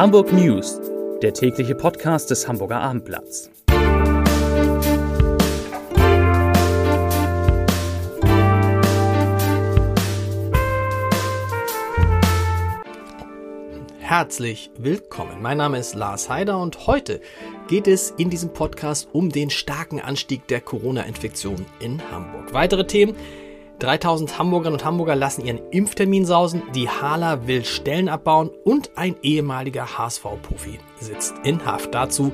[0.00, 0.80] Hamburg News,
[1.20, 3.50] der tägliche Podcast des Hamburger Abendblatts.
[13.98, 15.42] Herzlich willkommen.
[15.42, 17.20] Mein Name ist Lars Heider und heute
[17.68, 22.54] geht es in diesem Podcast um den starken Anstieg der Corona-Infektion in Hamburg.
[22.54, 23.16] Weitere Themen
[23.80, 29.16] 3000 Hamburgerinnen und Hamburger lassen ihren Impftermin sausen, die Hala will Stellen abbauen und ein
[29.22, 31.94] ehemaliger HSV-Profi sitzt in Haft.
[31.94, 32.32] Dazu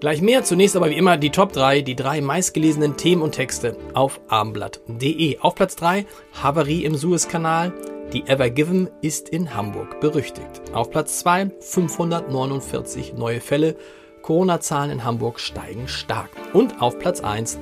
[0.00, 0.44] gleich mehr.
[0.44, 5.38] Zunächst aber wie immer die Top 3, die drei meistgelesenen Themen und Texte auf abendblatt.de.
[5.38, 6.04] Auf Platz 3
[6.42, 7.72] Havarie im Suezkanal.
[8.12, 10.62] Die Ever Given ist in Hamburg berüchtigt.
[10.72, 13.76] Auf Platz 2 549 neue Fälle.
[14.22, 16.30] Corona-Zahlen in Hamburg steigen stark.
[16.52, 17.58] Und auf Platz 1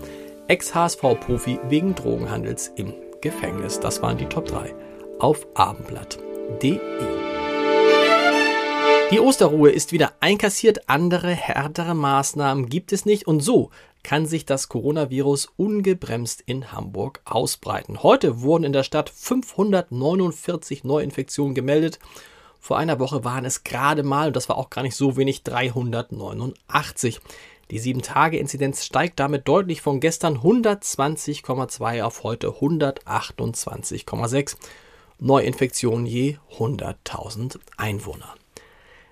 [0.49, 3.81] Ex-HSV-Profi wegen Drogenhandels im Gefängnis.
[3.81, 4.75] Das waren die Top 3
[5.19, 6.79] auf abendblatt.de.
[9.11, 13.71] Die Osterruhe ist wieder einkassiert, andere härtere Maßnahmen gibt es nicht und so
[14.03, 18.03] kann sich das Coronavirus ungebremst in Hamburg ausbreiten.
[18.03, 21.99] Heute wurden in der Stadt 549 Neuinfektionen gemeldet.
[22.59, 25.43] Vor einer Woche waren es gerade mal, und das war auch gar nicht so wenig,
[25.43, 27.21] 389.
[27.73, 34.57] Die 7-Tage-Inzidenz steigt damit deutlich von gestern 120,2 auf heute 128,6
[35.19, 38.35] Neuinfektionen je 100.000 Einwohner.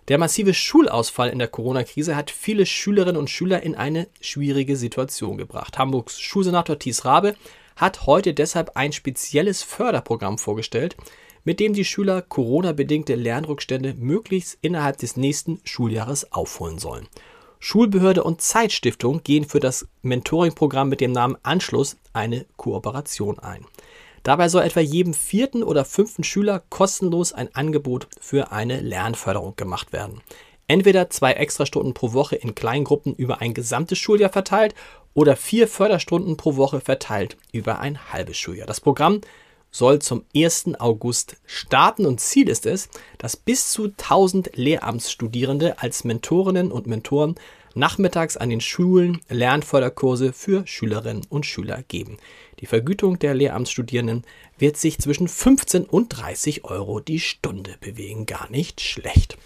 [0.09, 5.39] Der massive Schulausfall in der Corona-Krise hat viele Schülerinnen und Schüler in eine schwierige Situation
[5.39, 5.79] gebracht.
[5.79, 7.37] Hamburgs Schulsenator Thies Rabe
[7.77, 10.99] hat heute deshalb ein spezielles Förderprogramm vorgestellt,
[11.45, 17.09] mit dem die Schüler Corona-bedingte Lernrückstände möglichst innerhalb des nächsten Schuljahres aufholen sollen.
[17.61, 23.67] Schulbehörde und Zeitstiftung gehen für das Mentoring-Programm mit dem Namen Anschluss eine Kooperation ein.
[24.23, 29.93] Dabei soll etwa jedem vierten oder fünften Schüler kostenlos ein Angebot für eine Lernförderung gemacht
[29.93, 30.23] werden.
[30.69, 34.75] Entweder zwei Extrastunden pro Woche in Kleingruppen über ein gesamtes Schuljahr verteilt
[35.15, 38.67] oder vier Förderstunden pro Woche verteilt über ein halbes Schuljahr.
[38.67, 39.21] Das Programm
[39.71, 40.73] soll zum 1.
[40.79, 42.89] August starten und Ziel ist es,
[43.19, 47.37] dass bis zu 1000 Lehramtsstudierende als Mentorinnen und Mentoren
[47.75, 52.17] nachmittags an den Schulen Lernförderkurse für Schülerinnen und Schüler geben.
[52.59, 54.25] Die Vergütung der Lehramtsstudierenden
[54.59, 58.27] wird sich zwischen 15 und 30 Euro die Stunde bewegen.
[58.27, 59.39] Gar nicht schlecht.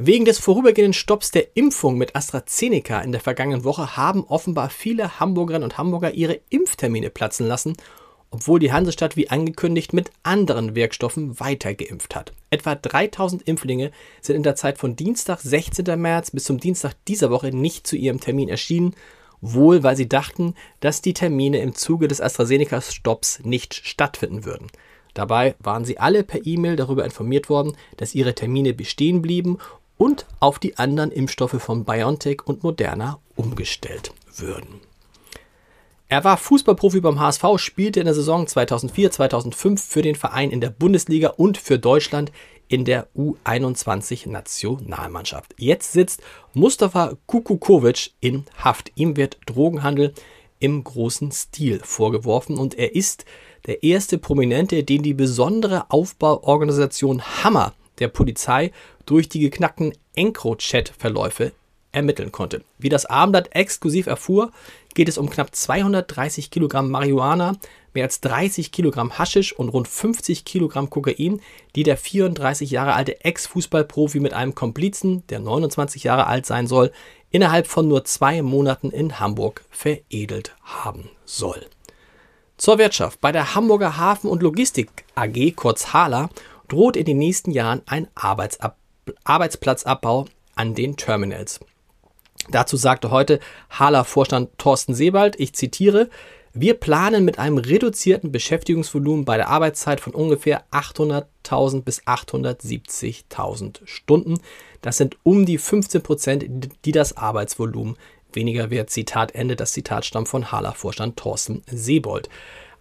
[0.00, 5.18] Wegen des vorübergehenden Stopps der Impfung mit AstraZeneca in der vergangenen Woche haben offenbar viele
[5.18, 7.76] Hamburgerinnen und Hamburger ihre Impftermine platzen lassen
[8.30, 12.32] obwohl die Hansestadt wie angekündigt mit anderen Wirkstoffen weiter geimpft hat.
[12.50, 13.90] Etwa 3000 Impflinge
[14.20, 16.00] sind in der Zeit von Dienstag 16.
[16.00, 18.94] März bis zum Dienstag dieser Woche nicht zu ihrem Termin erschienen,
[19.40, 24.66] wohl weil sie dachten, dass die Termine im Zuge des AstraZeneca-Stopps nicht stattfinden würden.
[25.14, 29.58] Dabei waren sie alle per E-Mail darüber informiert worden, dass ihre Termine bestehen blieben
[29.96, 34.80] und auf die anderen Impfstoffe von BioNTech und Moderna umgestellt würden.
[36.10, 40.70] Er war Fußballprofi beim HSV, spielte in der Saison 2004-2005 für den Verein in der
[40.70, 42.32] Bundesliga und für Deutschland
[42.66, 45.54] in der U21-Nationalmannschaft.
[45.58, 46.22] Jetzt sitzt
[46.54, 48.90] Mustafa Kukukovic in Haft.
[48.94, 50.14] Ihm wird Drogenhandel
[50.60, 53.26] im großen Stil vorgeworfen und er ist
[53.66, 58.72] der erste Prominente, den die besondere Aufbauorganisation Hammer der Polizei
[59.04, 61.52] durch die geknackten EncroChat-Verläufe
[61.92, 62.62] ermitteln konnte.
[62.78, 64.50] Wie das Abendblatt exklusiv erfuhr,
[64.94, 67.56] geht es um knapp 230 Kilogramm Marihuana,
[67.94, 71.40] mehr als 30 Kilogramm Haschisch und rund 50 Kilogramm Kokain,
[71.74, 76.92] die der 34 Jahre alte Ex-Fußballprofi mit einem Komplizen, der 29 Jahre alt sein soll,
[77.30, 81.66] innerhalb von nur zwei Monaten in Hamburg veredelt haben soll.
[82.56, 83.20] Zur Wirtschaft.
[83.20, 86.28] Bei der Hamburger Hafen- und Logistik AG, kurz HALA,
[86.66, 88.08] droht in den nächsten Jahren ein
[89.24, 91.60] Arbeitsplatzabbau an den Terminals.
[92.50, 93.40] Dazu sagte heute
[93.70, 96.08] Hala-Vorstand Thorsten Sebald, ich zitiere,
[96.54, 104.40] wir planen mit einem reduzierten Beschäftigungsvolumen bei der Arbeitszeit von ungefähr 800.000 bis 870.000 Stunden.
[104.80, 106.44] Das sind um die 15 Prozent,
[106.84, 107.96] die das Arbeitsvolumen
[108.32, 108.90] weniger wert.
[108.90, 109.56] Zitat Ende.
[109.56, 112.28] Das Zitat stammt von Hala-Vorstand Thorsten Sebold.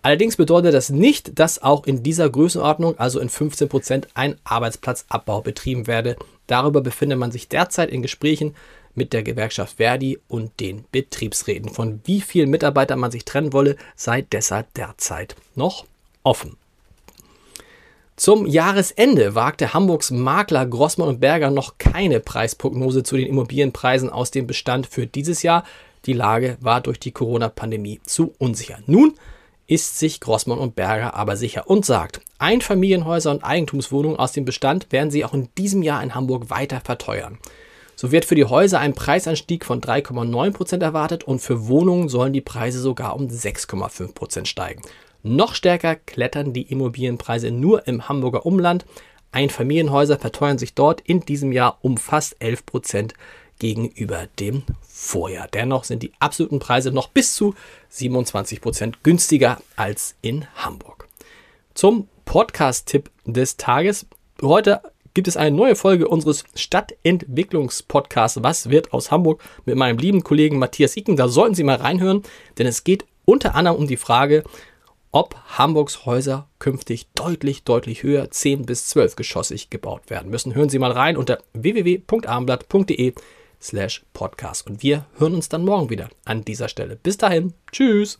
[0.01, 5.41] Allerdings bedeutet das nicht, dass auch in dieser Größenordnung, also in 15 Prozent, ein Arbeitsplatzabbau
[5.41, 6.15] betrieben werde.
[6.47, 8.55] Darüber befindet man sich derzeit in Gesprächen
[8.97, 11.69] mit der Gewerkschaft Verdi und den Betriebsräten.
[11.69, 15.85] Von wie vielen Mitarbeitern man sich trennen wolle, sei deshalb derzeit noch
[16.23, 16.57] offen.
[18.17, 24.31] Zum Jahresende wagte Hamburgs Makler Grossmann und Berger noch keine Preisprognose zu den Immobilienpreisen aus
[24.31, 25.63] dem Bestand für dieses Jahr.
[26.07, 28.79] Die Lage war durch die Corona-Pandemie zu unsicher.
[28.87, 29.13] Nun
[29.67, 34.91] ist sich Grossmann und Berger aber sicher und sagt, Einfamilienhäuser und Eigentumswohnungen aus dem Bestand
[34.91, 37.37] werden sie auch in diesem Jahr in Hamburg weiter verteuern.
[37.99, 42.41] So wird für die Häuser ein Preisanstieg von 3,9% erwartet und für Wohnungen sollen die
[42.41, 44.83] Preise sogar um 6,5% steigen.
[45.23, 48.85] Noch stärker klettern die Immobilienpreise nur im Hamburger Umland.
[49.31, 53.13] Einfamilienhäuser verteuern sich dort in diesem Jahr um fast 11%
[53.57, 55.47] gegenüber dem Vorjahr.
[55.47, 57.55] Dennoch sind die absoluten Preise noch bis zu
[57.91, 61.07] 27% günstiger als in Hamburg.
[61.73, 64.05] Zum Podcast-Tipp des Tages.
[64.39, 64.81] Heute
[65.17, 70.59] gibt es eine neue Folge unseres Stadtentwicklungspodcasts Was wird aus Hamburg mit meinem lieben Kollegen
[70.59, 71.15] Matthias Icken.
[71.15, 72.21] Da sollten Sie mal reinhören,
[72.59, 74.43] denn es geht unter anderem um die Frage,
[75.11, 80.53] ob Hamburgs Häuser künftig deutlich, deutlich höher, 10 bis 12 geschossig gebaut werden müssen.
[80.53, 83.15] Hören Sie mal rein unter www.abendblatt.de
[83.59, 84.67] slash podcast.
[84.67, 86.95] Und wir hören uns dann morgen wieder an dieser Stelle.
[86.95, 88.19] Bis dahin, tschüss.